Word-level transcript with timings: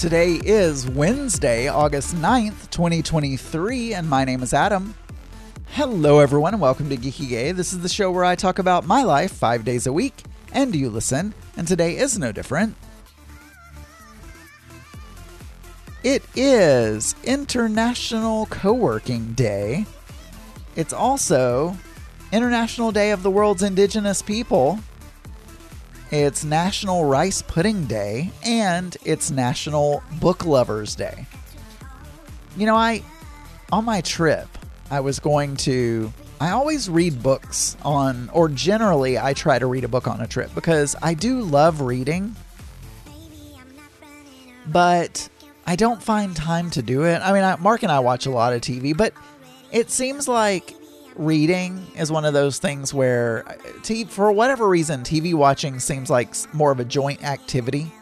Today 0.00 0.40
is 0.42 0.88
Wednesday, 0.88 1.68
August 1.68 2.14
9th, 2.16 2.70
2023, 2.70 3.92
and 3.92 4.08
my 4.08 4.24
name 4.24 4.42
is 4.42 4.54
Adam. 4.54 4.94
Hello, 5.72 6.20
everyone, 6.20 6.54
and 6.54 6.62
welcome 6.62 6.88
to 6.88 6.96
Geeky 6.96 7.28
Gay. 7.28 7.52
This 7.52 7.74
is 7.74 7.80
the 7.80 7.88
show 7.90 8.10
where 8.10 8.24
I 8.24 8.34
talk 8.34 8.58
about 8.58 8.86
my 8.86 9.02
life 9.02 9.30
five 9.30 9.62
days 9.62 9.86
a 9.86 9.92
week, 9.92 10.22
and 10.54 10.74
you 10.74 10.88
listen, 10.88 11.34
and 11.54 11.68
today 11.68 11.98
is 11.98 12.18
no 12.18 12.32
different. 12.32 12.76
It 16.02 16.22
is 16.34 17.14
International 17.22 18.46
Co 18.46 18.72
working 18.72 19.34
Day. 19.34 19.84
It's 20.76 20.94
also 20.94 21.76
International 22.32 22.90
Day 22.90 23.10
of 23.10 23.22
the 23.22 23.30
World's 23.30 23.62
Indigenous 23.62 24.22
People. 24.22 24.78
It's 26.10 26.44
National 26.44 27.04
Rice 27.04 27.40
Pudding 27.40 27.84
Day 27.84 28.32
and 28.44 28.96
it's 29.04 29.30
National 29.30 30.02
Book 30.20 30.44
Lovers 30.44 30.96
Day. 30.96 31.24
You 32.56 32.66
know, 32.66 32.74
I 32.74 33.04
on 33.70 33.84
my 33.84 34.00
trip, 34.00 34.48
I 34.90 34.98
was 34.98 35.20
going 35.20 35.54
to 35.58 36.12
I 36.40 36.50
always 36.50 36.90
read 36.90 37.22
books 37.22 37.76
on 37.82 38.28
or 38.32 38.48
generally 38.48 39.20
I 39.20 39.34
try 39.34 39.60
to 39.60 39.66
read 39.66 39.84
a 39.84 39.88
book 39.88 40.08
on 40.08 40.20
a 40.20 40.26
trip 40.26 40.52
because 40.52 40.96
I 41.00 41.14
do 41.14 41.42
love 41.42 41.80
reading. 41.80 42.34
But 44.66 45.28
I 45.64 45.76
don't 45.76 46.02
find 46.02 46.34
time 46.34 46.70
to 46.70 46.82
do 46.82 47.04
it. 47.04 47.20
I 47.20 47.32
mean, 47.32 47.44
I, 47.44 47.54
Mark 47.54 47.84
and 47.84 47.92
I 47.92 48.00
watch 48.00 48.26
a 48.26 48.30
lot 48.30 48.52
of 48.52 48.62
TV, 48.62 48.96
but 48.96 49.14
it 49.70 49.92
seems 49.92 50.26
like 50.26 50.74
reading 51.20 51.86
is 51.96 52.10
one 52.10 52.24
of 52.24 52.32
those 52.32 52.58
things 52.58 52.94
where, 52.94 53.46
uh, 53.46 53.54
t- 53.82 54.04
for 54.04 54.32
whatever 54.32 54.68
reason, 54.68 55.02
TV 55.02 55.34
watching 55.34 55.78
seems 55.78 56.08
like 56.10 56.34
more 56.54 56.72
of 56.72 56.80
a 56.80 56.84
joint 56.84 57.22
activity. 57.22 57.92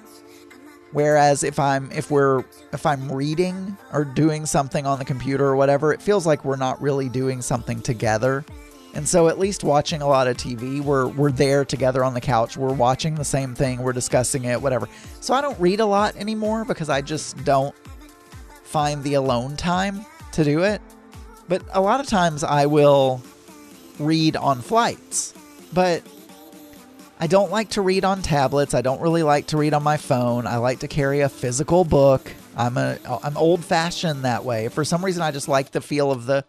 Whereas 0.93 1.43
if 1.43 1.59
I'm 1.59 1.91
if 1.93 2.11
we're 2.11 2.45
if 2.73 2.87
I'm 2.87 3.13
reading 3.13 3.77
or 3.93 4.05
doing 4.05 4.47
something 4.47 4.87
on 4.87 4.99
the 4.99 5.05
computer 5.05 5.45
or 5.45 5.57
whatever, 5.57 5.93
it 5.93 6.01
feels 6.01 6.27
like 6.27 6.45
we're 6.45 6.57
not 6.57 6.81
really 6.81 7.11
doing 7.11 7.43
something 7.43 7.83
together. 7.83 8.45
And 8.95 9.07
so 9.07 9.29
at 9.29 9.39
least 9.39 9.65
watching 9.65 10.01
a 10.01 10.09
lot 10.09 10.29
of 10.29 10.39
TV, 10.39 10.81
we're 10.81 11.09
we're 11.09 11.31
there 11.31 11.65
together 11.65 12.03
on 12.03 12.15
the 12.15 12.23
couch. 12.23 12.57
We're 12.57 12.73
watching 12.73 13.17
the 13.17 13.25
same 13.25 13.55
thing, 13.55 13.83
we're 13.83 13.93
discussing 13.93 14.45
it, 14.45 14.63
whatever. 14.63 14.89
So 15.21 15.35
I 15.35 15.43
don't 15.43 15.59
read 15.61 15.81
a 15.81 15.87
lot 15.87 16.17
anymore 16.17 16.65
because 16.65 16.89
I 16.89 17.03
just 17.03 17.45
don't 17.45 17.75
find 18.63 19.03
the 19.05 19.15
alone 19.15 19.57
time 19.57 20.07
to 20.33 20.45
do 20.45 20.63
it. 20.63 20.81
But 21.49 21.63
a 21.73 21.81
lot 21.81 22.01
of 22.01 22.07
times 22.07 22.45
I 22.45 22.67
will 22.67 23.23
read 23.99 24.37
on 24.37 24.61
flights. 24.61 25.35
But 25.73 26.03
I 27.21 27.27
don't 27.27 27.51
like 27.51 27.71
to 27.71 27.83
read 27.83 28.05
on 28.05 28.23
tablets. 28.23 28.75
I 28.75 28.83
don't 28.83 29.01
really 29.01 29.23
like 29.23 29.49
to 29.49 29.57
read 29.57 29.75
on 29.75 29.83
my 29.83 29.97
phone. 29.97 30.47
I 30.47 30.59
like 30.59 30.81
to 30.81 30.89
carry 30.89 31.21
a 31.21 31.29
physical 31.29 31.85
book. 31.85 32.33
I'm 32.57 32.77
a 32.77 32.99
I'm 33.23 33.37
old 33.37 33.65
fashioned 33.65 34.25
that 34.25 34.45
way. 34.45 34.69
For 34.69 34.85
some 34.85 35.05
reason 35.05 35.23
I 35.23 35.31
just 35.31 35.49
like 35.49 35.73
the 35.73 35.81
feel 35.81 36.11
of 36.11 36.27
the 36.27 36.45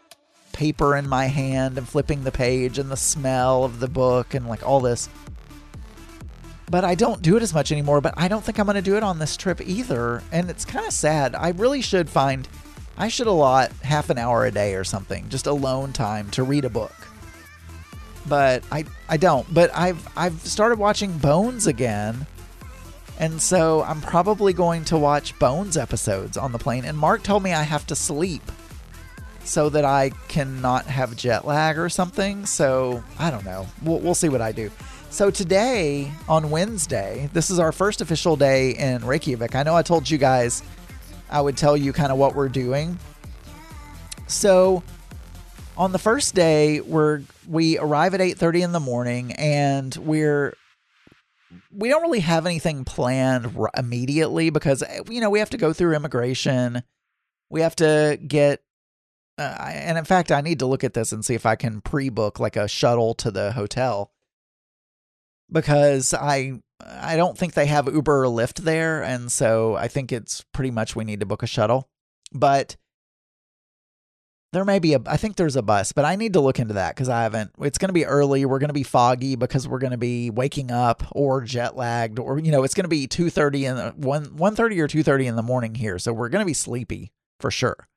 paper 0.53 0.95
in 0.95 1.08
my 1.08 1.25
hand 1.25 1.77
and 1.77 1.88
flipping 1.88 2.23
the 2.23 2.31
page 2.31 2.77
and 2.77 2.92
the 2.92 2.97
smell 2.97 3.64
of 3.64 3.80
the 3.80 3.88
book 3.88 4.33
and 4.33 4.47
like 4.47 4.67
all 4.67 4.80
this. 4.80 5.09
But 6.70 6.83
I 6.83 6.94
don't 6.94 7.22
do 7.22 7.36
it 7.36 7.42
as 7.42 7.53
much 7.53 7.72
anymore, 7.72 8.00
but 8.00 8.14
I 8.16 8.27
don't 8.27 8.44
think 8.44 8.59
I'm 8.59 8.66
going 8.66 8.75
to 8.75 8.81
do 8.81 8.95
it 8.95 9.02
on 9.02 9.17
this 9.17 9.36
trip 9.36 9.59
either. 9.61 10.22
And 10.31 10.52
it's 10.52 10.66
kind 10.66 10.86
of 10.86 10.94
sad. 10.94 11.33
I 11.33 11.50
really 11.50 11.81
should 11.81 12.09
find 12.09 12.47
I 13.00 13.08
should 13.08 13.28
allot 13.28 13.72
half 13.81 14.09
an 14.09 14.17
hour 14.17 14.45
a 14.45 14.52
day 14.52 14.75
or 14.75 14.83
something, 14.83 15.30
just 15.30 15.47
alone 15.47 15.94
time 15.94 16.30
to 16.31 16.43
read 16.43 16.65
a 16.65 16.70
book. 16.70 16.93
But 18.27 18.64
I 18.71 18.83
I 19.08 19.15
don't. 19.15 19.52
But 19.54 19.71
I've 19.73 20.05
I've 20.17 20.39
started 20.42 20.77
watching 20.77 21.17
Bones 21.17 21.65
again. 21.65 22.27
And 23.17 23.42
so 23.42 23.83
I'm 23.83 23.99
probably 24.02 24.54
going 24.54 24.86
to 24.86 24.98
watch 24.98 25.38
Bones 25.39 25.76
episodes 25.77 26.38
on 26.38 26.52
the 26.52 26.59
plane. 26.59 26.86
And 26.86 26.98
Mark 26.98 27.23
told 27.23 27.43
me 27.43 27.54
I 27.54 27.64
have 27.64 27.88
to 27.88 27.95
sleep 27.95 28.43
so 29.43 29.70
that 29.70 29.83
I 29.83 30.11
cannot 30.27 30.86
have 30.86 31.15
jet 31.17 31.45
lag 31.45 31.77
or 31.77 31.89
something. 31.89 32.45
So 32.45 33.04
I 33.17 33.32
don't 33.32 33.43
know. 33.43 33.67
We'll, 33.83 33.99
we'll 33.99 34.15
see 34.15 34.30
what 34.30 34.42
I 34.42 34.52
do. 34.52 34.71
So 35.09 35.32
today, 35.32 36.11
on 36.30 36.49
Wednesday, 36.52 37.30
this 37.33 37.49
is 37.49 37.59
our 37.59 37.71
first 37.71 37.99
official 37.99 38.36
day 38.36 38.71
in 38.71 39.04
Reykjavik. 39.04 39.55
I 39.55 39.64
know 39.64 39.76
I 39.76 39.82
told 39.82 40.09
you 40.09 40.17
guys 40.17 40.61
I 41.32 41.42
would 41.42 41.58
tell 41.58 41.78
you 41.78 41.94
kind 41.94 42.12
of 42.12 42.17
what 42.17 42.36
we're 42.36 42.50
doing. 42.50 42.98
So 44.28 44.84
on 45.78 45.92
the 45.92 46.00
first 46.00 46.36
day, 46.36 46.82
we're 46.82 47.22
we 47.48 47.78
arrive 47.78 48.14
at 48.14 48.20
8:30 48.20 48.62
in 48.62 48.72
the 48.72 48.80
morning 48.80 49.32
and 49.34 49.95
we're 49.95 50.56
we 51.72 51.89
don't 51.89 52.02
really 52.02 52.20
have 52.20 52.45
anything 52.45 52.86
planned 52.86 53.56
immediately 53.76 54.50
because 54.50 54.84
you 55.10 55.22
know, 55.22 55.30
we 55.30 55.39
have 55.39 55.50
to 55.52 55.58
go 55.58 55.73
through 55.73 55.95
immigration. 55.95 56.84
We 57.50 57.62
have 57.62 57.76
to 57.78 58.20
get 58.26 58.62
uh, 59.38 59.56
and 59.72 59.98
in 59.98 60.04
fact, 60.04 60.34
I 60.34 60.42
need 60.42 60.60
to 60.60 60.66
look 60.66 60.84
at 60.84 60.94
this 60.94 61.14
and 61.14 61.23
see 61.23 61.34
if 61.34 61.45
I 61.45 61.56
can 61.56 61.80
pre-book 61.80 62.39
like 62.39 62.58
a 62.58 62.68
shuttle 62.68 63.14
to 63.16 63.32
the 63.32 63.54
hotel 63.54 64.12
because 65.50 66.14
I 66.14 66.62
I 66.86 67.16
don't 67.16 67.38
think 67.38 67.54
they 67.54 67.66
have 67.66 67.94
Uber 67.94 68.23
or 68.23 68.28
Lyft 68.28 68.60
there, 68.60 69.04
and 69.04 69.32
so 69.32 69.76
I 69.76 69.88
think 69.88 70.12
it's 70.12 70.44
pretty 70.54 70.72
much 70.72 70.95
we 70.95 71.04
need 71.04 71.20
to 71.20 71.26
book 71.26 71.44
a 71.44 71.48
shuttle. 71.48 71.90
But 72.32 72.78
there 74.52 74.66
may 74.66 74.80
be 74.80 74.94
a 74.94 75.02
I 75.06 75.18
think 75.18 75.36
there's 75.36 75.56
a 75.56 75.62
bus, 75.62 75.92
but 75.92 76.06
I 76.06 76.16
need 76.16 76.34
to 76.34 76.39
look 76.39 76.60
into 76.60 76.73
that 76.76 76.95
because 76.95 77.10
I 77.10 77.23
haven't. 77.23 77.52
It's 77.60 77.78
going 77.78 77.89
to 77.89 77.94
be 77.94 78.06
early. 78.06 78.45
We're 78.45 78.60
going 78.60 78.70
to 78.70 78.73
be 78.73 78.84
foggy 78.84 79.36
because 79.36 79.68
we're 79.68 79.80
going 79.80 79.92
to 79.92 79.98
be 79.98 80.30
waking 80.30 80.72
up 80.72 81.04
or 81.12 81.42
jet 81.42 81.76
lagged, 81.76 82.18
or 82.18 82.39
you 82.39 82.52
know, 82.52 82.64
it's 82.64 82.73
going 82.73 82.86
to 82.86 82.89
be 82.89 83.08
two 83.08 83.30
thirty 83.30 83.66
and 83.66 84.04
one 84.04 84.36
one 84.38 84.56
thirty 84.56 84.80
or 84.80 84.88
two 84.88 85.04
thirty 85.04 85.28
in 85.28 85.36
the 85.36 85.44
morning 85.44 85.76
here, 85.76 86.00
so 86.00 86.14
we're 86.14 86.30
going 86.30 86.42
to 86.42 86.48
be 86.48 86.54
sleepy 86.54 87.12
for 87.39 87.52
sure. 87.52 87.88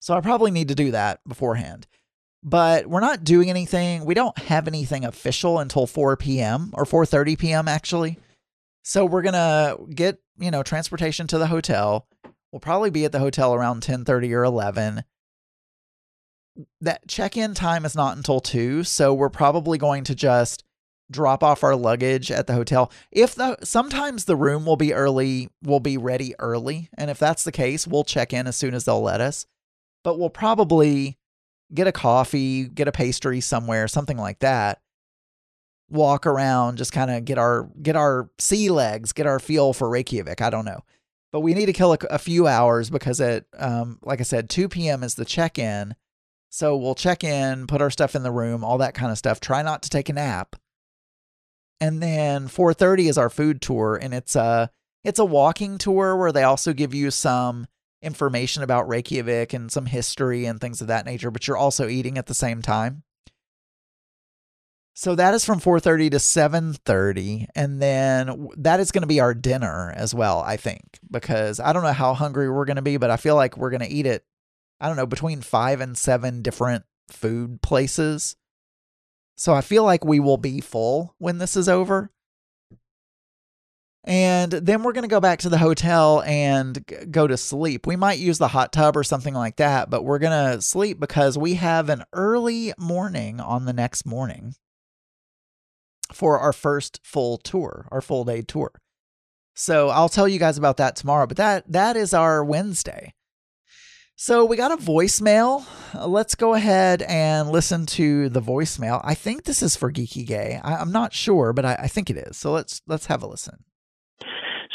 So 0.00 0.14
I 0.14 0.20
probably 0.20 0.50
need 0.50 0.68
to 0.68 0.74
do 0.74 0.90
that 0.90 1.20
beforehand 1.26 1.86
but 2.42 2.86
we're 2.86 3.00
not 3.00 3.24
doing 3.24 3.50
anything. 3.50 4.04
We 4.04 4.14
don't 4.14 4.36
have 4.38 4.66
anything 4.66 5.04
official 5.04 5.58
until 5.58 5.86
4 5.86 6.16
p.m. 6.16 6.70
or 6.74 6.84
4:30 6.84 7.38
p.m. 7.38 7.68
actually. 7.68 8.18
So 8.84 9.04
we're 9.04 9.22
going 9.22 9.34
to 9.34 9.78
get, 9.94 10.18
you 10.38 10.50
know, 10.50 10.62
transportation 10.62 11.28
to 11.28 11.38
the 11.38 11.46
hotel. 11.46 12.08
We'll 12.50 12.60
probably 12.60 12.90
be 12.90 13.04
at 13.04 13.12
the 13.12 13.20
hotel 13.20 13.54
around 13.54 13.82
10:30 13.82 14.32
or 14.32 14.44
11. 14.44 15.04
That 16.80 17.08
check-in 17.08 17.54
time 17.54 17.86
is 17.86 17.94
not 17.94 18.16
until 18.16 18.40
2, 18.40 18.84
so 18.84 19.14
we're 19.14 19.30
probably 19.30 19.78
going 19.78 20.04
to 20.04 20.14
just 20.14 20.64
drop 21.10 21.42
off 21.42 21.62
our 21.62 21.76
luggage 21.76 22.30
at 22.30 22.46
the 22.46 22.54
hotel. 22.54 22.90
If 23.10 23.34
the 23.34 23.56
sometimes 23.62 24.24
the 24.24 24.36
room 24.36 24.66
will 24.66 24.76
be 24.76 24.92
early, 24.92 25.48
will 25.62 25.80
be 25.80 25.96
ready 25.96 26.34
early, 26.38 26.90
and 26.98 27.08
if 27.08 27.18
that's 27.18 27.44
the 27.44 27.52
case, 27.52 27.86
we'll 27.86 28.04
check 28.04 28.32
in 28.32 28.46
as 28.46 28.56
soon 28.56 28.74
as 28.74 28.84
they'll 28.84 29.00
let 29.00 29.20
us. 29.20 29.46
But 30.04 30.18
we'll 30.18 30.30
probably 30.30 31.18
get 31.74 31.86
a 31.86 31.92
coffee, 31.92 32.64
get 32.64 32.88
a 32.88 32.92
pastry 32.92 33.40
somewhere, 33.40 33.88
something 33.88 34.16
like 34.16 34.40
that. 34.40 34.80
Walk 35.90 36.26
around, 36.26 36.78
just 36.78 36.92
kind 36.92 37.10
of 37.10 37.24
get 37.24 37.38
our 37.38 37.68
get 37.82 37.96
our 37.96 38.30
sea 38.38 38.70
legs, 38.70 39.12
get 39.12 39.26
our 39.26 39.38
feel 39.38 39.72
for 39.72 39.88
Reykjavik. 39.88 40.40
I 40.40 40.48
don't 40.48 40.64
know, 40.64 40.84
but 41.32 41.40
we 41.40 41.52
need 41.54 41.66
to 41.66 41.72
kill 41.72 41.92
a, 41.92 41.98
a 42.10 42.18
few 42.18 42.46
hours 42.46 42.88
because 42.88 43.20
at 43.20 43.44
um, 43.58 43.98
like 44.02 44.20
I 44.20 44.24
said, 44.24 44.48
2 44.48 44.68
p.m. 44.68 45.02
is 45.02 45.14
the 45.14 45.24
check 45.24 45.58
in. 45.58 45.94
So 46.48 46.76
we'll 46.76 46.94
check 46.94 47.24
in, 47.24 47.66
put 47.66 47.80
our 47.80 47.90
stuff 47.90 48.14
in 48.14 48.22
the 48.22 48.30
room, 48.30 48.62
all 48.62 48.78
that 48.78 48.94
kind 48.94 49.10
of 49.10 49.16
stuff. 49.16 49.40
Try 49.40 49.62
not 49.62 49.82
to 49.82 49.90
take 49.90 50.10
a 50.10 50.12
nap. 50.12 50.56
And 51.80 52.02
then 52.02 52.48
4:30 52.48 53.08
is 53.08 53.18
our 53.18 53.30
food 53.30 53.60
tour, 53.60 53.96
and 53.96 54.14
it's 54.14 54.36
a 54.36 54.70
it's 55.04 55.18
a 55.18 55.24
walking 55.24 55.78
tour 55.78 56.16
where 56.16 56.32
they 56.32 56.44
also 56.44 56.72
give 56.72 56.94
you 56.94 57.10
some 57.10 57.66
information 58.02 58.62
about 58.62 58.88
Reykjavik 58.88 59.52
and 59.52 59.70
some 59.70 59.86
history 59.86 60.44
and 60.46 60.60
things 60.60 60.80
of 60.80 60.88
that 60.88 61.06
nature, 61.06 61.30
but 61.30 61.46
you're 61.46 61.56
also 61.56 61.88
eating 61.88 62.18
at 62.18 62.26
the 62.26 62.34
same 62.34 62.62
time. 62.62 63.04
So 64.94 65.14
that 65.14 65.32
is 65.32 65.44
from 65.44 65.60
4:30 65.60 66.10
to 66.10 66.18
7:30 66.18 67.46
and 67.54 67.80
then 67.80 68.48
that 68.58 68.78
is 68.78 68.92
going 68.92 69.02
to 69.02 69.08
be 69.08 69.20
our 69.20 69.32
dinner 69.32 69.92
as 69.96 70.14
well, 70.14 70.40
I 70.40 70.58
think, 70.58 70.98
because 71.10 71.60
I 71.60 71.72
don't 71.72 71.82
know 71.82 71.92
how 71.92 72.12
hungry 72.12 72.50
we're 72.50 72.66
going 72.66 72.76
to 72.76 72.82
be, 72.82 72.98
but 72.98 73.10
I 73.10 73.16
feel 73.16 73.34
like 73.34 73.56
we're 73.56 73.70
going 73.70 73.80
to 73.80 73.88
eat 73.88 74.06
it 74.06 74.24
I 74.82 74.88
don't 74.88 74.96
know, 74.96 75.06
between 75.06 75.42
5 75.42 75.80
and 75.80 75.96
7 75.96 76.42
different 76.42 76.84
food 77.08 77.62
places. 77.62 78.34
So 79.36 79.54
I 79.54 79.60
feel 79.60 79.84
like 79.84 80.04
we 80.04 80.18
will 80.18 80.38
be 80.38 80.60
full 80.60 81.14
when 81.18 81.38
this 81.38 81.56
is 81.56 81.68
over. 81.68 82.10
And 84.04 84.50
then 84.50 84.82
we're 84.82 84.92
going 84.92 85.02
to 85.02 85.08
go 85.08 85.20
back 85.20 85.38
to 85.40 85.48
the 85.48 85.58
hotel 85.58 86.22
and 86.22 86.84
go 87.10 87.28
to 87.28 87.36
sleep. 87.36 87.86
We 87.86 87.94
might 87.94 88.18
use 88.18 88.38
the 88.38 88.48
hot 88.48 88.72
tub 88.72 88.96
or 88.96 89.04
something 89.04 89.34
like 89.34 89.56
that, 89.56 89.90
but 89.90 90.04
we're 90.04 90.18
going 90.18 90.54
to 90.54 90.60
sleep 90.60 90.98
because 90.98 91.38
we 91.38 91.54
have 91.54 91.88
an 91.88 92.04
early 92.12 92.72
morning 92.76 93.40
on 93.40 93.64
the 93.64 93.72
next 93.72 94.04
morning 94.04 94.54
for 96.12 96.38
our 96.38 96.52
first 96.52 97.00
full 97.04 97.38
tour, 97.38 97.86
our 97.92 98.00
full 98.00 98.24
day 98.24 98.42
tour. 98.42 98.72
So 99.54 99.90
I'll 99.90 100.08
tell 100.08 100.26
you 100.26 100.38
guys 100.38 100.58
about 100.58 100.78
that 100.78 100.96
tomorrow, 100.96 101.26
but 101.26 101.36
that 101.36 101.70
that 101.70 101.96
is 101.96 102.14
our 102.14 102.42
Wednesday. 102.42 103.14
So 104.16 104.44
we 104.44 104.56
got 104.56 104.72
a 104.72 104.76
voicemail. 104.76 105.64
Let's 105.94 106.34
go 106.34 106.54
ahead 106.54 107.02
and 107.02 107.50
listen 107.50 107.86
to 107.86 108.28
the 108.28 108.40
voicemail. 108.40 109.00
I 109.04 109.14
think 109.14 109.44
this 109.44 109.62
is 109.62 109.74
for 109.74 109.90
Geeky 109.90 110.26
Gay. 110.26 110.60
I, 110.62 110.80
am 110.80 110.92
not 110.92 111.12
sure, 111.12 111.52
but 111.52 111.64
I, 111.64 111.74
I 111.74 111.88
think 111.88 112.08
it 112.08 112.16
is. 112.16 112.36
So 112.36 112.52
let's 112.52 112.82
let's 112.86 113.06
have 113.06 113.22
a 113.22 113.26
listen. 113.26 113.64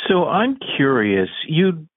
So 0.07 0.25
I'm 0.25 0.57
curious. 0.77 1.29
You 1.47 1.87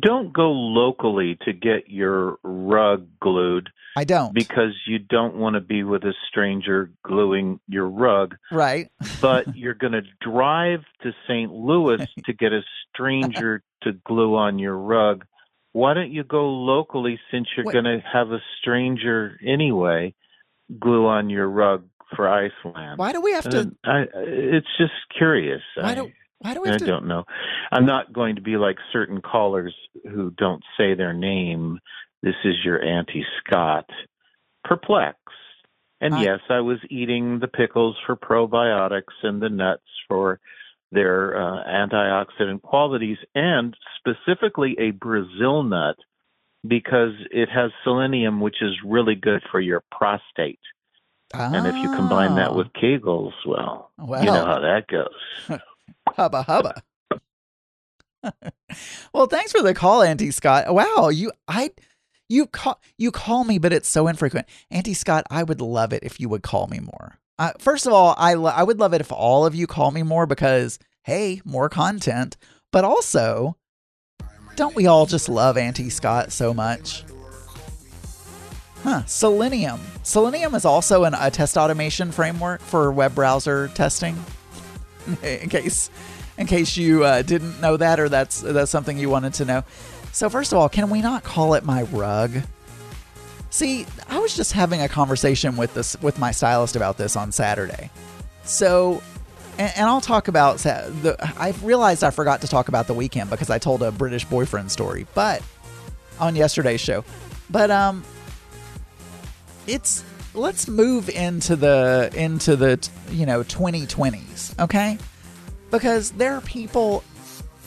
don't 0.00 0.32
go 0.32 0.52
locally 0.52 1.38
to 1.44 1.52
get 1.52 1.88
your 1.88 2.38
rug 2.42 3.08
glued 3.20 3.70
I 3.96 4.04
don't. 4.04 4.32
because 4.32 4.72
you 4.86 4.98
don't 4.98 5.36
want 5.36 5.54
to 5.54 5.60
be 5.60 5.82
with 5.82 6.04
a 6.04 6.14
stranger 6.28 6.90
gluing 7.04 7.60
your 7.66 7.88
rug, 7.88 8.36
right. 8.52 8.90
but 9.20 9.56
you're 9.56 9.74
going 9.74 9.94
to 9.94 10.02
drive 10.20 10.80
to 11.02 11.12
St. 11.26 11.52
Louis 11.52 12.06
to 12.24 12.32
get 12.32 12.52
a 12.52 12.60
stranger 12.88 13.62
to 13.82 13.92
glue 14.04 14.36
on 14.36 14.58
your 14.58 14.76
rug. 14.76 15.24
Why 15.72 15.94
don't 15.94 16.12
you 16.12 16.24
go 16.24 16.48
locally 16.48 17.18
since 17.30 17.48
you're 17.56 17.72
going 17.72 17.84
to 17.84 18.00
have 18.12 18.32
a 18.32 18.40
stranger 18.60 19.38
anyway 19.44 20.14
glue 20.78 21.06
on 21.06 21.30
your 21.30 21.48
rug 21.48 21.84
for 22.16 22.28
Iceland? 22.28 22.98
Why 22.98 23.12
do 23.12 23.20
we 23.20 23.32
have 23.32 23.48
to? 23.50 23.72
I, 23.84 24.04
it's 24.14 24.66
just 24.78 24.92
curious. 25.16 25.62
Why 25.76 25.94
do 25.94 26.12
why 26.40 26.54
do 26.54 26.62
we 26.62 26.70
I 26.70 26.78
to? 26.78 26.84
don't 26.86 27.06
know. 27.06 27.24
I'm 27.70 27.86
not 27.86 28.12
going 28.12 28.36
to 28.36 28.42
be 28.42 28.56
like 28.56 28.76
certain 28.92 29.20
callers 29.20 29.74
who 30.04 30.30
don't 30.30 30.62
say 30.76 30.94
their 30.94 31.12
name. 31.12 31.78
This 32.22 32.34
is 32.44 32.54
your 32.64 32.82
Auntie 32.84 33.24
Scott. 33.46 33.88
Perplexed. 34.64 35.18
And 36.00 36.14
I- 36.14 36.22
yes, 36.22 36.40
I 36.48 36.60
was 36.60 36.78
eating 36.88 37.38
the 37.40 37.48
pickles 37.48 37.96
for 38.06 38.16
probiotics 38.16 39.12
and 39.22 39.40
the 39.40 39.48
nuts 39.50 39.82
for 40.08 40.40
their 40.92 41.36
uh, 41.40 41.62
antioxidant 41.68 42.62
qualities, 42.62 43.18
and 43.34 43.76
specifically 43.98 44.76
a 44.78 44.90
Brazil 44.90 45.62
nut 45.62 45.96
because 46.66 47.12
it 47.30 47.48
has 47.48 47.70
selenium, 47.84 48.40
which 48.40 48.56
is 48.60 48.72
really 48.84 49.14
good 49.14 49.40
for 49.52 49.60
your 49.60 49.84
prostate. 49.92 50.58
And 51.32 51.64
if 51.66 51.76
you 51.76 51.94
combine 51.94 52.34
that 52.34 52.50
Oh. 52.50 52.54
with 52.56 52.72
Kegels, 52.72 53.32
well, 53.46 53.92
well, 53.98 54.20
you 54.20 54.26
know 54.32 54.44
how 54.44 54.60
that 54.60 54.88
goes. 54.88 55.60
hubba 56.20 56.42
hubba. 56.42 56.82
well, 59.14 59.26
thanks 59.26 59.52
for 59.52 59.62
the 59.62 59.72
call, 59.72 60.02
Auntie 60.02 60.30
Scott. 60.30 60.72
Wow, 60.74 61.08
you 61.08 61.32
I 61.48 61.70
you 62.28 62.46
call 62.46 62.78
you 62.98 63.10
call 63.10 63.44
me, 63.44 63.58
but 63.58 63.72
it's 63.72 63.88
so 63.88 64.06
infrequent. 64.06 64.46
Auntie 64.70 64.94
Scott, 64.94 65.24
I 65.30 65.42
would 65.42 65.62
love 65.62 65.94
it 65.94 66.04
if 66.04 66.20
you 66.20 66.28
would 66.28 66.42
call 66.42 66.66
me 66.66 66.80
more. 66.80 67.18
Uh, 67.38 67.52
first 67.58 67.86
of 67.86 67.94
all, 67.94 68.14
I 68.18 68.34
lo- 68.34 68.52
I 68.54 68.62
would 68.62 68.78
love 68.78 68.92
it 68.92 69.00
if 69.00 69.10
all 69.10 69.46
of 69.46 69.54
you 69.54 69.66
call 69.66 69.90
me 69.90 70.02
more 70.02 70.26
because 70.26 70.78
hey, 71.04 71.40
more 71.46 71.70
content. 71.70 72.36
But 72.70 72.84
also, 72.84 73.56
don't 74.56 74.76
we 74.76 74.86
all 74.86 75.06
just 75.06 75.28
love 75.30 75.56
Auntie 75.56 75.88
Scott 75.88 76.32
so 76.32 76.52
much? 76.52 77.04
Huh. 78.82 79.04
Selenium. 79.06 79.80
Selenium 80.02 80.54
is 80.54 80.64
also 80.64 81.04
an, 81.04 81.14
a 81.14 81.30
test 81.30 81.56
automation 81.56 82.12
framework 82.12 82.60
for 82.60 82.92
web 82.92 83.14
browser 83.14 83.68
testing. 83.68 84.22
in 85.22 85.48
case, 85.48 85.90
in 86.38 86.46
case 86.46 86.76
you 86.76 87.04
uh, 87.04 87.22
didn't 87.22 87.60
know 87.60 87.76
that, 87.76 88.00
or 88.00 88.08
that's 88.08 88.40
that's 88.40 88.70
something 88.70 88.98
you 88.98 89.10
wanted 89.10 89.34
to 89.34 89.44
know. 89.44 89.64
So 90.12 90.28
first 90.28 90.52
of 90.52 90.58
all, 90.58 90.68
can 90.68 90.90
we 90.90 91.00
not 91.00 91.22
call 91.22 91.54
it 91.54 91.64
my 91.64 91.82
rug? 91.84 92.32
See, 93.50 93.86
I 94.08 94.18
was 94.18 94.36
just 94.36 94.52
having 94.52 94.80
a 94.80 94.88
conversation 94.88 95.56
with 95.56 95.74
this 95.74 96.00
with 96.00 96.18
my 96.18 96.30
stylist 96.30 96.76
about 96.76 96.96
this 96.96 97.16
on 97.16 97.32
Saturday. 97.32 97.90
So, 98.44 99.02
and, 99.58 99.72
and 99.76 99.86
I'll 99.86 100.00
talk 100.00 100.28
about 100.28 100.58
the. 100.58 101.16
I 101.36 101.54
realized 101.62 102.04
I 102.04 102.10
forgot 102.10 102.40
to 102.42 102.48
talk 102.48 102.68
about 102.68 102.86
the 102.86 102.94
weekend 102.94 103.30
because 103.30 103.50
I 103.50 103.58
told 103.58 103.82
a 103.82 103.90
British 103.90 104.24
boyfriend 104.24 104.70
story, 104.70 105.06
but 105.14 105.42
on 106.20 106.36
yesterday's 106.36 106.80
show. 106.80 107.04
But 107.48 107.70
um, 107.72 108.04
it's 109.66 110.04
let's 110.34 110.68
move 110.68 111.08
into 111.08 111.56
the 111.56 112.10
into 112.14 112.56
the 112.56 112.88
you 113.10 113.26
know 113.26 113.42
2020s, 113.42 114.58
okay? 114.58 114.98
Because 115.70 116.12
there 116.12 116.34
are 116.34 116.40
people 116.40 117.04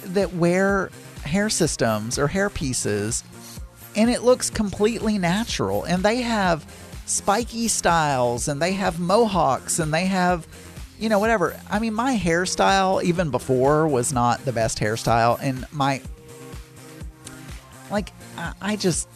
that 0.05 0.33
wear 0.33 0.89
hair 1.23 1.49
systems 1.49 2.19
or 2.19 2.27
hair 2.27 2.49
pieces 2.49 3.23
and 3.95 4.09
it 4.09 4.23
looks 4.23 4.49
completely 4.49 5.17
natural 5.17 5.83
and 5.83 6.03
they 6.03 6.21
have 6.21 6.65
spiky 7.05 7.67
styles 7.67 8.47
and 8.47 8.61
they 8.61 8.73
have 8.73 8.99
mohawks 8.99 9.79
and 9.79 9.93
they 9.93 10.05
have 10.05 10.47
you 10.99 11.09
know 11.09 11.19
whatever 11.19 11.57
i 11.69 11.79
mean 11.79 11.93
my 11.93 12.17
hairstyle 12.17 13.01
even 13.03 13.29
before 13.29 13.87
was 13.87 14.11
not 14.13 14.43
the 14.45 14.51
best 14.51 14.79
hairstyle 14.79 15.37
and 15.41 15.65
my 15.71 16.01
like 17.91 18.11
i, 18.37 18.53
I 18.61 18.75
just 18.75 19.07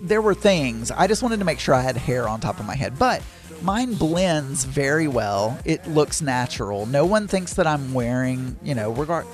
there 0.00 0.22
were 0.22 0.34
things 0.34 0.90
i 0.90 1.06
just 1.06 1.22
wanted 1.22 1.38
to 1.38 1.44
make 1.44 1.58
sure 1.58 1.74
i 1.74 1.80
had 1.80 1.96
hair 1.96 2.28
on 2.28 2.40
top 2.40 2.60
of 2.60 2.66
my 2.66 2.74
head 2.74 2.98
but 2.98 3.22
mine 3.62 3.94
blends 3.94 4.64
very 4.64 5.08
well 5.08 5.58
it 5.64 5.86
looks 5.88 6.22
natural 6.22 6.86
no 6.86 7.04
one 7.04 7.26
thinks 7.26 7.54
that 7.54 7.66
i'm 7.66 7.92
wearing 7.92 8.56
you 8.62 8.74
know 8.74 8.90
regard 8.92 9.26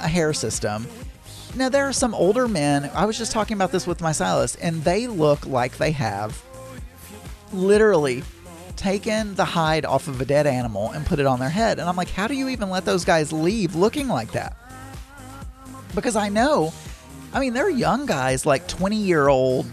a 0.00 0.08
hair 0.08 0.32
system 0.32 0.86
now 1.56 1.68
there 1.68 1.86
are 1.86 1.92
some 1.92 2.14
older 2.14 2.48
men. 2.48 2.90
I 2.94 3.04
was 3.04 3.16
just 3.16 3.30
talking 3.30 3.56
about 3.56 3.70
this 3.70 3.86
with 3.86 4.00
my 4.00 4.10
stylist, 4.10 4.58
and 4.60 4.82
they 4.82 5.06
look 5.06 5.46
like 5.46 5.76
they 5.76 5.92
have 5.92 6.42
literally 7.52 8.24
taken 8.74 9.36
the 9.36 9.44
hide 9.44 9.84
off 9.84 10.08
of 10.08 10.20
a 10.20 10.24
dead 10.24 10.48
animal 10.48 10.90
and 10.90 11.06
put 11.06 11.20
it 11.20 11.26
on 11.26 11.38
their 11.38 11.50
head. 11.50 11.78
And 11.78 11.88
I'm 11.88 11.94
like, 11.94 12.10
how 12.10 12.26
do 12.26 12.34
you 12.34 12.48
even 12.48 12.70
let 12.70 12.84
those 12.84 13.04
guys 13.04 13.32
leave 13.32 13.76
looking 13.76 14.08
like 14.08 14.32
that? 14.32 14.56
Because 15.94 16.16
I 16.16 16.28
know, 16.28 16.72
I 17.34 17.40
mean, 17.40 17.52
they're 17.52 17.68
young 17.68 18.06
guys 18.06 18.46
like 18.46 18.68
20 18.68 18.96
year 18.96 19.28
old 19.28 19.66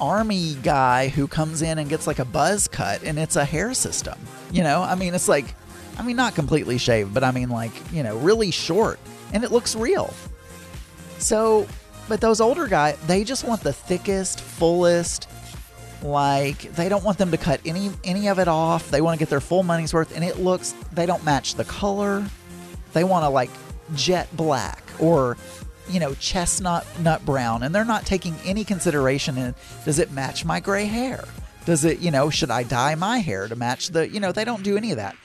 army 0.00 0.56
guy 0.62 1.08
who 1.08 1.28
comes 1.28 1.62
in 1.62 1.78
and 1.78 1.88
gets 1.88 2.08
like 2.08 2.18
a 2.18 2.24
buzz 2.24 2.66
cut 2.66 3.04
and 3.04 3.18
it's 3.18 3.36
a 3.36 3.44
hair 3.44 3.72
system. 3.72 4.18
You 4.50 4.64
know, 4.64 4.82
I 4.82 4.96
mean, 4.96 5.14
it's 5.14 5.28
like, 5.28 5.54
I 5.96 6.02
mean, 6.02 6.16
not 6.16 6.34
completely 6.34 6.78
shaved, 6.78 7.14
but 7.14 7.22
I 7.22 7.30
mean, 7.30 7.50
like, 7.50 7.72
you 7.92 8.02
know, 8.02 8.16
really 8.18 8.50
short 8.50 8.98
and 9.32 9.44
it 9.44 9.52
looks 9.52 9.76
real. 9.76 10.12
So, 11.18 11.68
but 12.08 12.20
those 12.20 12.40
older 12.40 12.66
guys, 12.66 12.98
they 13.06 13.22
just 13.22 13.44
want 13.44 13.62
the 13.62 13.72
thickest, 13.72 14.40
fullest. 14.40 15.28
Like 16.02 16.62
they 16.74 16.88
don't 16.88 17.04
want 17.04 17.16
them 17.18 17.30
to 17.30 17.36
cut 17.36 17.60
any 17.64 17.92
any 18.02 18.28
of 18.28 18.40
it 18.40 18.48
off. 18.48 18.90
They 18.90 19.00
want 19.00 19.16
to 19.16 19.18
get 19.20 19.30
their 19.30 19.40
full 19.40 19.62
money's 19.62 19.94
worth, 19.94 20.16
and 20.16 20.24
it 20.24 20.40
looks. 20.40 20.74
They 20.92 21.06
don't 21.06 21.24
match 21.24 21.54
the 21.54 21.64
color. 21.64 22.26
They 22.92 23.04
want 23.04 23.24
to 23.24 23.28
like 23.28 23.50
jet 23.94 24.28
black 24.36 24.82
or 24.98 25.36
you 25.92 26.00
know 26.00 26.14
chestnut 26.14 26.86
nut 27.00 27.24
brown, 27.24 27.62
and 27.62 27.74
they're 27.74 27.84
not 27.84 28.06
taking 28.06 28.34
any 28.44 28.64
consideration 28.64 29.38
in 29.38 29.54
does 29.84 29.98
it 29.98 30.10
match 30.10 30.44
my 30.44 30.60
gray 30.60 30.86
hair? 30.86 31.24
Does 31.64 31.84
it 31.84 32.00
you 32.00 32.10
know 32.10 32.30
should 32.30 32.50
I 32.50 32.62
dye 32.62 32.94
my 32.94 33.18
hair 33.18 33.46
to 33.48 33.54
match 33.56 33.88
the 33.88 34.08
you 34.08 34.20
know 34.20 34.32
they 34.32 34.44
don't 34.44 34.62
do 34.62 34.76
any 34.76 34.90
of 34.90 34.96
that. 34.96 35.16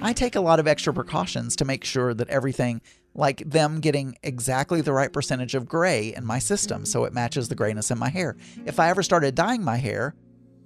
I 0.00 0.12
take 0.12 0.36
a 0.36 0.40
lot 0.40 0.60
of 0.60 0.66
extra 0.66 0.92
precautions 0.92 1.56
to 1.56 1.64
make 1.64 1.84
sure 1.84 2.14
that 2.14 2.28
everything 2.28 2.80
like 3.14 3.38
them 3.48 3.80
getting 3.80 4.18
exactly 4.22 4.80
the 4.80 4.92
right 4.92 5.12
percentage 5.12 5.54
of 5.54 5.66
gray 5.66 6.12
in 6.14 6.24
my 6.24 6.38
system 6.38 6.84
so 6.84 7.04
it 7.04 7.12
matches 7.12 7.48
the 7.48 7.54
grayness 7.54 7.90
in 7.90 7.98
my 7.98 8.08
hair. 8.08 8.36
If 8.66 8.80
I 8.80 8.90
ever 8.90 9.02
started 9.02 9.34
dyeing 9.34 9.62
my 9.62 9.76
hair, 9.76 10.14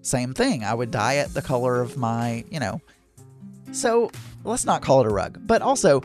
same 0.02 0.35
thing. 0.35 0.64
I 0.64 0.75
would 0.75 0.90
dye 0.90 1.14
it 1.14 1.35
the 1.35 1.43
color 1.43 1.81
of 1.81 1.97
my, 1.97 2.45
you 2.50 2.59
know. 2.59 2.81
So 3.73 4.11
let's 4.45 4.64
not 4.64 4.83
call 4.83 5.00
it 5.00 5.07
a 5.07 5.11
rug. 5.11 5.38
But 5.47 5.61
also, 5.61 6.02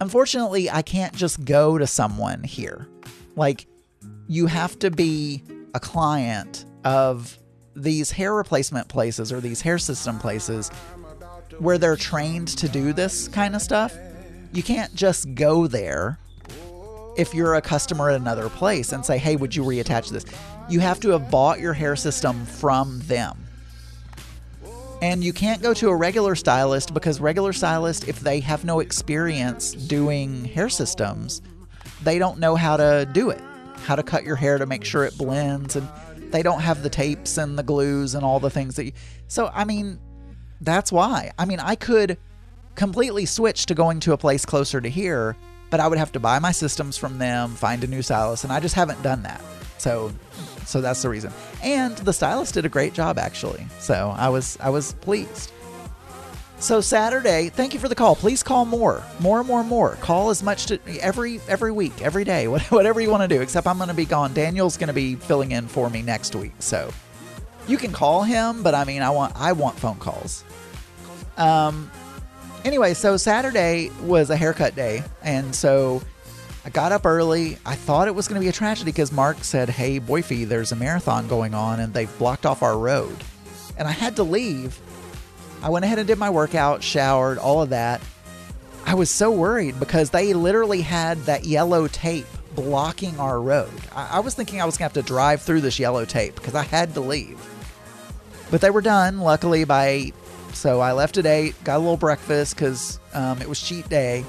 unfortunately, 0.00 0.70
I 0.70 0.82
can't 0.82 1.14
just 1.14 1.44
go 1.44 1.78
to 1.78 1.86
someone 1.86 2.42
here. 2.42 2.88
Like, 3.36 3.66
you 4.28 4.46
have 4.46 4.78
to 4.80 4.90
be 4.90 5.42
a 5.74 5.80
client 5.80 6.64
of 6.84 7.38
these 7.76 8.10
hair 8.10 8.34
replacement 8.34 8.88
places 8.88 9.32
or 9.32 9.40
these 9.40 9.60
hair 9.60 9.78
system 9.78 10.18
places 10.18 10.70
where 11.58 11.78
they're 11.78 11.96
trained 11.96 12.48
to 12.48 12.68
do 12.68 12.92
this 12.92 13.28
kind 13.28 13.54
of 13.54 13.62
stuff. 13.62 13.96
You 14.52 14.62
can't 14.62 14.94
just 14.94 15.34
go 15.34 15.66
there 15.66 16.18
if 17.16 17.34
you're 17.34 17.54
a 17.54 17.62
customer 17.62 18.10
at 18.10 18.20
another 18.20 18.48
place 18.48 18.92
and 18.92 19.04
say, 19.04 19.18
hey, 19.18 19.36
would 19.36 19.54
you 19.54 19.62
reattach 19.62 20.10
this? 20.10 20.24
You 20.68 20.80
have 20.80 21.00
to 21.00 21.10
have 21.10 21.30
bought 21.30 21.60
your 21.60 21.72
hair 21.72 21.96
system 21.96 22.44
from 22.46 23.00
them. 23.00 23.43
And 25.04 25.22
you 25.22 25.34
can't 25.34 25.60
go 25.60 25.74
to 25.74 25.90
a 25.90 25.94
regular 25.94 26.34
stylist 26.34 26.94
because 26.94 27.20
regular 27.20 27.52
stylists, 27.52 28.08
if 28.08 28.20
they 28.20 28.40
have 28.40 28.64
no 28.64 28.80
experience 28.80 29.72
doing 29.72 30.46
hair 30.46 30.70
systems, 30.70 31.42
they 32.02 32.18
don't 32.18 32.38
know 32.38 32.56
how 32.56 32.78
to 32.78 33.06
do 33.12 33.28
it, 33.28 33.42
how 33.82 33.96
to 33.96 34.02
cut 34.02 34.24
your 34.24 34.36
hair 34.36 34.56
to 34.56 34.64
make 34.64 34.82
sure 34.82 35.04
it 35.04 35.18
blends, 35.18 35.76
and 35.76 35.86
they 36.32 36.42
don't 36.42 36.62
have 36.62 36.82
the 36.82 36.88
tapes 36.88 37.36
and 37.36 37.58
the 37.58 37.62
glues 37.62 38.14
and 38.14 38.24
all 38.24 38.40
the 38.40 38.48
things 38.48 38.76
that 38.76 38.86
you. 38.86 38.92
So, 39.28 39.50
I 39.52 39.66
mean, 39.66 40.00
that's 40.62 40.90
why. 40.90 41.32
I 41.38 41.44
mean, 41.44 41.60
I 41.60 41.74
could 41.74 42.16
completely 42.74 43.26
switch 43.26 43.66
to 43.66 43.74
going 43.74 44.00
to 44.00 44.14
a 44.14 44.16
place 44.16 44.46
closer 44.46 44.80
to 44.80 44.88
here, 44.88 45.36
but 45.68 45.80
I 45.80 45.86
would 45.86 45.98
have 45.98 46.12
to 46.12 46.18
buy 46.18 46.38
my 46.38 46.52
systems 46.52 46.96
from 46.96 47.18
them, 47.18 47.50
find 47.56 47.84
a 47.84 47.86
new 47.86 48.00
stylist, 48.00 48.44
and 48.44 48.52
I 48.54 48.58
just 48.58 48.74
haven't 48.74 49.02
done 49.02 49.22
that. 49.24 49.42
So, 49.76 50.14
so 50.66 50.80
that's 50.80 51.02
the 51.02 51.08
reason. 51.08 51.32
And 51.62 51.96
the 51.98 52.12
stylist 52.12 52.54
did 52.54 52.64
a 52.64 52.68
great 52.68 52.94
job 52.94 53.18
actually. 53.18 53.66
So 53.78 54.14
I 54.16 54.28
was 54.28 54.58
I 54.60 54.70
was 54.70 54.92
pleased. 54.94 55.52
So 56.58 56.80
Saturday, 56.80 57.50
thank 57.50 57.74
you 57.74 57.80
for 57.80 57.88
the 57.88 57.94
call. 57.94 58.16
Please 58.16 58.42
call 58.42 58.64
more, 58.64 59.02
more, 59.20 59.40
and 59.40 59.48
more, 59.48 59.62
more. 59.62 59.96
Call 59.96 60.30
as 60.30 60.42
much 60.42 60.66
to 60.66 60.78
every 61.00 61.40
every 61.48 61.72
week, 61.72 62.00
every 62.00 62.24
day, 62.24 62.46
whatever 62.48 63.00
you 63.00 63.10
want 63.10 63.28
to 63.28 63.28
do. 63.28 63.42
Except 63.42 63.66
I'm 63.66 63.76
going 63.76 63.88
to 63.88 63.94
be 63.94 64.06
gone. 64.06 64.32
Daniel's 64.32 64.76
going 64.76 64.88
to 64.88 64.94
be 64.94 65.16
filling 65.16 65.52
in 65.52 65.68
for 65.68 65.90
me 65.90 66.02
next 66.02 66.34
week, 66.34 66.52
so 66.60 66.92
you 67.66 67.76
can 67.76 67.92
call 67.92 68.22
him. 68.22 68.62
But 68.62 68.74
I 68.74 68.84
mean, 68.84 69.02
I 69.02 69.10
want 69.10 69.34
I 69.36 69.52
want 69.52 69.78
phone 69.78 69.98
calls. 69.98 70.44
Um, 71.36 71.90
Anyway, 72.64 72.94
so 72.94 73.18
Saturday 73.18 73.90
was 74.04 74.30
a 74.30 74.36
haircut 74.36 74.74
day, 74.74 75.04
and 75.22 75.54
so 75.54 76.00
I 76.64 76.70
got 76.70 76.92
up 76.92 77.04
early. 77.04 77.58
I 77.66 77.74
thought 77.74 78.08
it 78.08 78.14
was 78.14 78.26
going 78.26 78.40
to 78.40 78.44
be 78.44 78.48
a 78.48 78.52
tragedy 78.52 78.90
because 78.90 79.12
Mark 79.12 79.44
said, 79.44 79.68
Hey, 79.68 80.00
Boyfie, 80.00 80.48
there's 80.48 80.72
a 80.72 80.76
marathon 80.76 81.28
going 81.28 81.52
on 81.52 81.78
and 81.78 81.92
they've 81.92 82.18
blocked 82.18 82.46
off 82.46 82.62
our 82.62 82.78
road. 82.78 83.16
And 83.76 83.86
I 83.86 83.90
had 83.90 84.16
to 84.16 84.22
leave. 84.22 84.78
I 85.62 85.68
went 85.68 85.84
ahead 85.84 85.98
and 85.98 86.06
did 86.06 86.18
my 86.18 86.30
workout, 86.30 86.82
showered, 86.82 87.38
all 87.38 87.60
of 87.60 87.70
that. 87.70 88.00
I 88.86 88.94
was 88.94 89.10
so 89.10 89.30
worried 89.30 89.78
because 89.78 90.10
they 90.10 90.32
literally 90.32 90.80
had 90.80 91.18
that 91.24 91.44
yellow 91.44 91.86
tape 91.86 92.26
blocking 92.54 93.18
our 93.18 93.40
road. 93.40 93.72
I, 93.94 94.16
I 94.16 94.20
was 94.20 94.34
thinking 94.34 94.60
I 94.60 94.64
was 94.64 94.78
going 94.78 94.90
to 94.90 94.94
have 94.94 95.04
to 95.04 95.08
drive 95.08 95.42
through 95.42 95.60
this 95.60 95.78
yellow 95.78 96.04
tape 96.04 96.34
because 96.34 96.54
I 96.54 96.62
had 96.62 96.94
to 96.94 97.00
leave. 97.00 97.38
But 98.50 98.60
they 98.60 98.70
were 98.70 98.82
done, 98.82 99.20
luckily, 99.20 99.64
by 99.64 99.86
8. 99.86 100.14
So 100.52 100.80
I 100.80 100.92
left 100.92 101.18
at 101.18 101.26
8, 101.26 101.64
got 101.64 101.76
a 101.76 101.78
little 101.78 101.96
breakfast 101.96 102.54
because 102.54 103.00
um, 103.12 103.42
it 103.42 103.48
was 103.48 103.60
cheat 103.60 103.88
day 103.88 104.24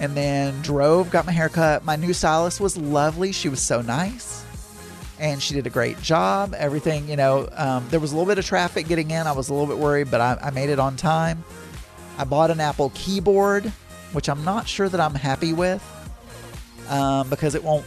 and 0.00 0.14
then 0.14 0.60
drove, 0.62 1.10
got 1.10 1.26
my 1.26 1.32
hair 1.32 1.48
cut. 1.48 1.84
My 1.84 1.96
new 1.96 2.12
stylist 2.12 2.60
was 2.60 2.76
lovely. 2.76 3.32
She 3.32 3.48
was 3.48 3.62
so 3.62 3.80
nice. 3.80 4.44
And 5.18 5.42
she 5.42 5.54
did 5.54 5.66
a 5.66 5.70
great 5.70 6.00
job. 6.02 6.54
Everything, 6.56 7.08
you 7.08 7.16
know, 7.16 7.48
um, 7.52 7.86
there 7.88 8.00
was 8.00 8.12
a 8.12 8.14
little 8.14 8.28
bit 8.28 8.38
of 8.38 8.44
traffic 8.44 8.86
getting 8.86 9.10
in. 9.10 9.26
I 9.26 9.32
was 9.32 9.48
a 9.48 9.54
little 9.54 9.66
bit 9.66 9.78
worried, 9.78 10.10
but 10.10 10.20
I, 10.20 10.38
I 10.42 10.50
made 10.50 10.68
it 10.68 10.78
on 10.78 10.96
time. 10.96 11.42
I 12.18 12.24
bought 12.24 12.50
an 12.50 12.60
Apple 12.60 12.92
keyboard, 12.94 13.64
which 14.12 14.28
I'm 14.28 14.44
not 14.44 14.68
sure 14.68 14.88
that 14.88 15.00
I'm 15.00 15.14
happy 15.14 15.54
with 15.54 15.82
um, 16.90 17.30
because 17.30 17.54
it 17.54 17.64
won't. 17.64 17.84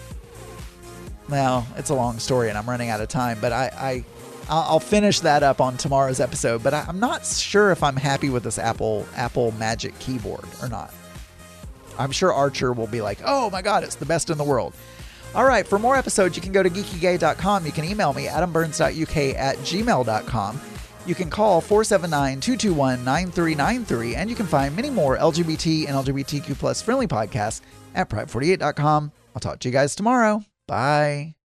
Well, 1.30 1.68
it's 1.78 1.92
a 1.92 1.96
long 1.96 2.18
story 2.18 2.50
and 2.50 2.58
I'm 2.58 2.68
running 2.68 2.90
out 2.90 3.02
of 3.02 3.08
time, 3.08 3.38
but 3.40 3.52
I, 3.52 3.72
I 3.76 4.06
I'll 4.50 4.80
finish 4.80 5.20
that 5.20 5.44
up 5.44 5.62
on 5.62 5.78
tomorrow's 5.78 6.20
episode. 6.20 6.64
But 6.64 6.74
I'm 6.74 7.00
not 7.00 7.24
sure 7.24 7.72
if 7.72 7.84
I'm 7.84 7.96
happy 7.96 8.30
with 8.30 8.44
this 8.44 8.58
Apple 8.58 9.06
Apple 9.16 9.52
Magic 9.54 9.98
keyboard 10.00 10.46
or 10.62 10.70
not. 10.70 10.92
I'm 12.00 12.12
sure 12.12 12.34
Archer 12.34 12.74
will 12.74 12.88
be 12.88 13.02
like, 13.02 13.20
oh 13.24 13.50
my 13.52 13.62
God, 13.62 13.84
it's 13.84 13.96
the 13.96 14.06
best 14.06 14.30
in 14.30 14.38
the 14.38 14.44
world. 14.44 14.74
All 15.36 15.46
right, 15.46 15.68
for 15.68 15.78
more 15.78 15.96
episodes, 15.96 16.36
you 16.36 16.42
can 16.42 16.52
go 16.52 16.64
to 16.64 16.70
geekygay.com. 16.70 17.66
You 17.66 17.72
can 17.72 17.86
email 17.86 18.14
me, 18.14 18.26
adamburns.uk 18.26 19.36
at 19.36 19.58
gmail.com. 19.58 20.62
You 21.06 21.16
can 21.16 21.30
call 21.30 21.62
479 21.62 22.42
221 22.42 23.04
9393, 23.04 24.16
and 24.16 24.30
you 24.30 24.36
can 24.36 24.48
find 24.48 24.76
many 24.76 24.90
more 24.90 25.18
LGBT 25.18 25.88
and 25.88 25.96
LGBTQ 25.96 26.58
plus 26.58 26.82
friendly 26.82 27.08
podcasts 27.08 27.62
at 27.96 28.10
pride48.com. 28.10 29.12
I'll 29.36 29.40
talk 29.40 29.60
to 29.60 29.68
you 29.68 29.74
guys 29.74 29.96
tomorrow. 29.96 30.44
Bye. 30.68 31.39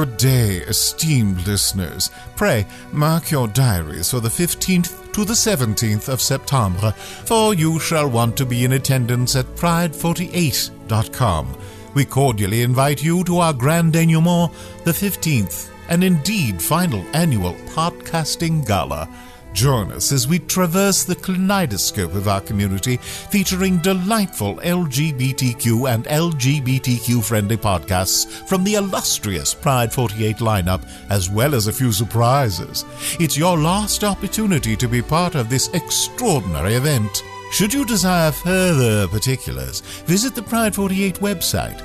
Good 0.00 0.16
day, 0.16 0.56
esteemed 0.66 1.46
listeners. 1.46 2.10
Pray 2.34 2.66
mark 2.90 3.30
your 3.30 3.48
diaries 3.48 4.10
for 4.10 4.20
the 4.20 4.30
15th 4.30 5.12
to 5.12 5.26
the 5.26 5.34
17th 5.34 6.08
of 6.08 6.22
September, 6.22 6.92
for 7.26 7.52
you 7.52 7.78
shall 7.78 8.08
want 8.08 8.34
to 8.38 8.46
be 8.46 8.64
in 8.64 8.72
attendance 8.72 9.36
at 9.36 9.44
pride48.com. 9.56 11.54
We 11.92 12.06
cordially 12.06 12.62
invite 12.62 13.02
you 13.02 13.22
to 13.24 13.40
our 13.40 13.52
grand 13.52 13.92
denouement, 13.92 14.54
the 14.84 14.92
15th, 14.92 15.68
and 15.90 16.02
indeed 16.02 16.62
final 16.62 17.04
annual 17.12 17.52
podcasting 17.74 18.66
gala. 18.66 19.06
Join 19.52 19.90
us 19.92 20.12
as 20.12 20.28
we 20.28 20.38
traverse 20.38 21.04
the 21.04 21.16
kaleidoscope 21.16 22.14
of 22.14 22.28
our 22.28 22.40
community, 22.40 22.96
featuring 22.98 23.78
delightful 23.78 24.56
LGBTQ 24.56 25.92
and 25.92 26.04
LGBTQ 26.04 27.24
friendly 27.24 27.56
podcasts 27.56 28.26
from 28.48 28.62
the 28.64 28.74
illustrious 28.74 29.52
Pride 29.52 29.92
48 29.92 30.36
lineup, 30.36 30.88
as 31.10 31.28
well 31.28 31.54
as 31.54 31.66
a 31.66 31.72
few 31.72 31.92
surprises. 31.92 32.84
It's 33.18 33.36
your 33.36 33.58
last 33.58 34.04
opportunity 34.04 34.76
to 34.76 34.88
be 34.88 35.02
part 35.02 35.34
of 35.34 35.50
this 35.50 35.68
extraordinary 35.74 36.74
event. 36.74 37.22
Should 37.52 37.74
you 37.74 37.84
desire 37.84 38.30
further 38.30 39.08
particulars, 39.08 39.80
visit 40.06 40.36
the 40.36 40.42
Pride 40.42 40.74
48 40.74 41.16
website. 41.16 41.84